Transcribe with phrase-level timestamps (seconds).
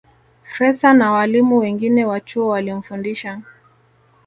[0.43, 3.41] Fraser na walimu wengine wa chuo walimfundisha